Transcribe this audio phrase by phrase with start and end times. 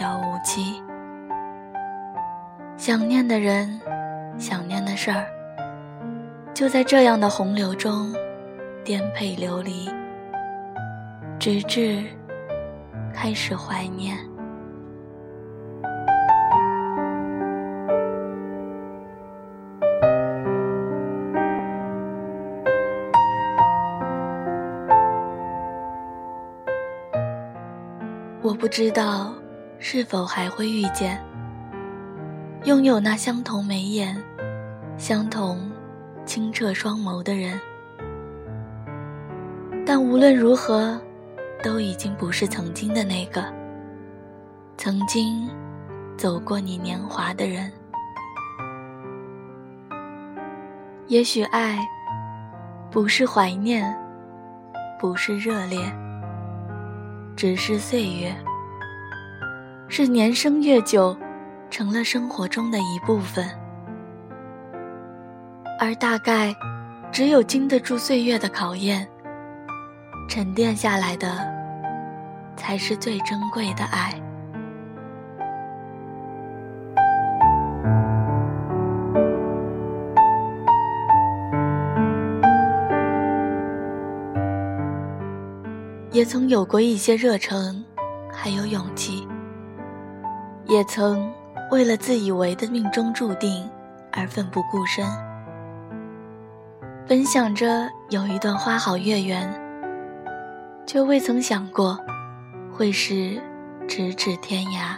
[0.00, 0.82] 遥无期。
[2.78, 3.78] 想念的人，
[4.38, 5.26] 想念的事儿，
[6.54, 8.10] 就在这样的洪流中
[8.82, 9.90] 颠沛流离，
[11.38, 12.02] 直至
[13.12, 14.16] 开始怀念。
[28.42, 29.34] 我不知道
[29.82, 31.18] 是否还会遇见，
[32.64, 34.14] 拥有那相同眉眼、
[34.98, 35.72] 相同
[36.26, 37.58] 清澈双眸的人。
[39.86, 41.00] 但无论如何，
[41.64, 43.42] 都已经不是曾经的那个，
[44.76, 45.48] 曾经
[46.18, 47.72] 走过你年华的人。
[51.06, 51.80] 也许爱
[52.90, 53.96] 不是怀念，
[55.00, 55.80] 不是热烈。
[57.34, 58.36] 只是岁月，
[59.92, 61.16] 是年生越久，
[61.68, 63.44] 成了生活中的一部分。
[65.80, 66.54] 而大概，
[67.10, 69.06] 只有经得住岁月的考验，
[70.28, 71.44] 沉淀下来的，
[72.56, 74.14] 才是最珍贵的爱。
[86.12, 87.84] 也曾有过一些热忱，
[88.32, 89.26] 还有勇气；
[90.70, 91.28] 也曾
[91.72, 93.68] 为了自以为的命中注定
[94.12, 95.04] 而奋不顾身。
[97.08, 99.52] 本想着有一段花好月圆，
[100.86, 101.98] 却未曾想过
[102.72, 103.42] 会是
[103.88, 104.94] 咫尺天涯，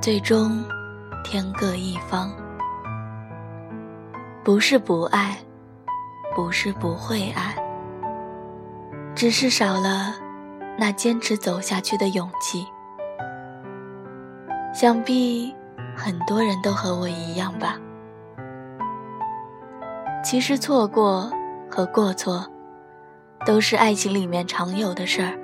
[0.00, 0.64] 最终
[1.24, 2.30] 天各一方。
[4.44, 5.36] 不是不爱，
[6.36, 7.56] 不是不会爱。
[9.12, 10.14] 只是少了
[10.78, 12.64] 那坚持走下去的勇气。
[14.82, 15.54] 想必
[15.96, 17.78] 很多人都和我一样吧。
[20.24, 21.30] 其实错过
[21.70, 22.44] 和过错，
[23.46, 25.38] 都是爱情里面常有的事儿，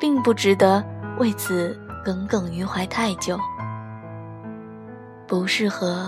[0.00, 0.80] 并不值得
[1.18, 3.36] 为此耿耿于怀太久。
[5.26, 6.06] 不适合，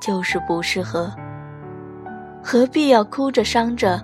[0.00, 1.12] 就是不适合，
[2.42, 4.02] 何必要哭着伤着？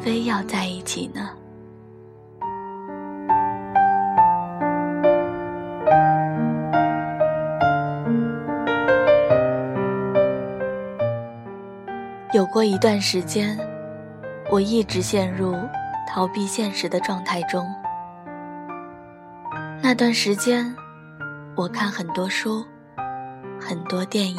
[0.00, 1.35] 非要在一起呢？
[12.36, 13.58] 有过一段时间，
[14.50, 15.56] 我一直陷入
[16.06, 17.66] 逃避现实的状态中。
[19.82, 20.76] 那段时间，
[21.56, 22.62] 我看很多书，
[23.58, 24.38] 很多电影，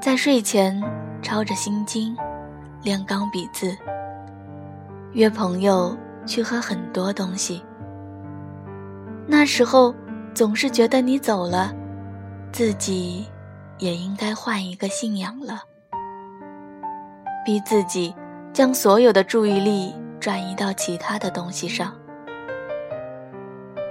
[0.00, 0.82] 在睡前
[1.22, 2.16] 抄着心经。
[2.82, 3.76] 练钢笔字，
[5.12, 5.96] 约朋友
[6.26, 7.62] 去喝很多东西。
[9.24, 9.94] 那时候
[10.34, 11.72] 总是觉得你走了，
[12.52, 13.24] 自己
[13.78, 15.62] 也应该换一个信仰了，
[17.48, 18.14] 逼自己
[18.52, 21.94] 将所有的注意力转移到其他的东西上。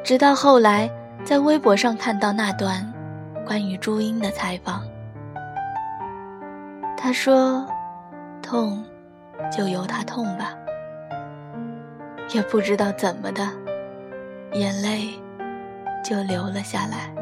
[0.03, 0.87] 直到后来
[1.25, 2.87] 在微博上看到那段
[3.47, 4.83] 关于朱茵的采访，
[6.95, 7.65] 他说。
[8.43, 8.85] 痛，
[9.51, 10.53] 就由他痛吧。
[12.35, 13.49] 也不知道怎么的，
[14.53, 15.09] 眼泪
[16.03, 17.16] 就流了下来。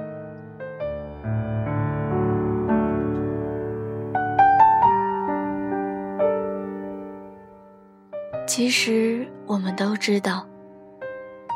[8.55, 10.47] 其实我们都知道，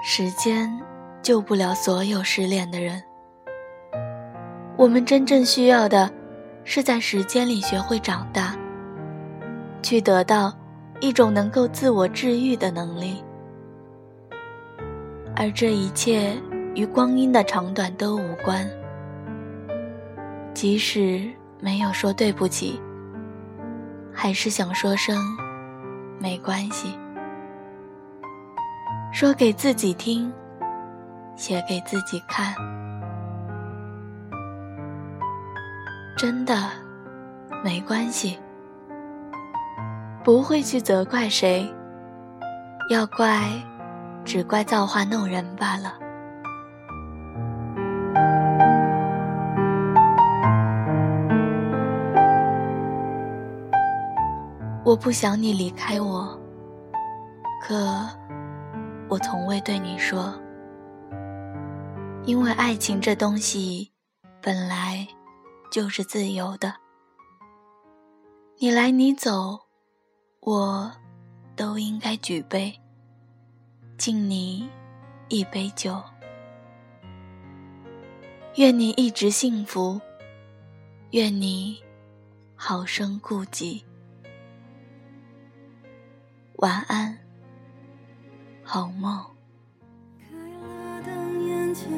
[0.04, 0.70] 时间
[1.22, 3.02] 救不了所有失恋的人。
[4.76, 6.12] 我们真正需要的，
[6.66, 8.54] 是在时间里学会长大。
[9.82, 10.54] 去得到
[11.00, 13.24] 一种能够自我治愈的能力，
[15.38, 16.36] 而这一切
[16.76, 18.69] 与光阴的长短都无关。
[20.54, 21.31] 即使
[21.62, 22.78] 没有说对不起，
[24.12, 25.18] 还是想说声
[26.19, 27.00] 没关系，
[29.13, 30.31] 说给自己听，
[31.36, 32.54] 写给自己看，
[36.18, 36.69] 真的
[37.63, 38.38] 没关系。
[40.21, 41.74] 不会去责怪谁，
[42.89, 43.50] 要怪，
[44.25, 45.94] 只怪造化弄人罢了。
[55.01, 56.38] 不想你离开我，
[57.62, 58.06] 可
[59.07, 60.38] 我从未对你说，
[62.25, 63.94] 因为爱情这东西
[64.42, 65.07] 本来
[65.72, 66.75] 就是自由的，
[68.57, 69.62] 你来你走。
[70.42, 70.92] 我，
[71.56, 72.78] 都应该举杯，
[73.98, 74.69] 敬你
[75.30, 76.01] 一杯酒。
[78.56, 80.00] 愿你一直幸福，
[81.12, 81.81] 愿你
[82.56, 83.86] 好生顾及。
[86.62, 87.18] 晚安，
[88.66, 89.26] 好梦。
[90.20, 91.90] 开了灯眼前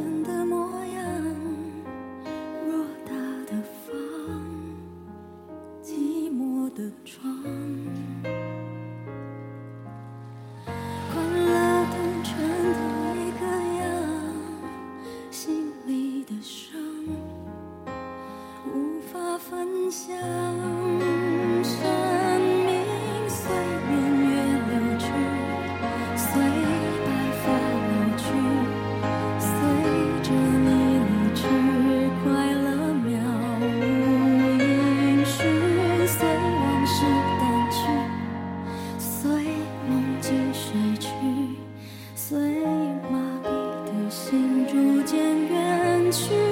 [46.12, 46.50] 去。